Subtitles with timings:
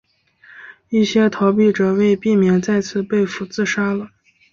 [0.89, 4.09] 一些逃脱者为避免再次被俘自杀了。